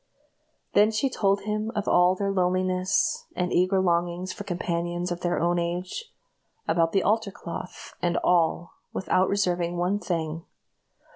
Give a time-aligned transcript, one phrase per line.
[0.73, 5.39] Then she told him of all their loneliness, and eager longings for companions of their
[5.39, 6.11] own age;
[6.67, 10.43] about the altar cloth and all, without reserving one thing.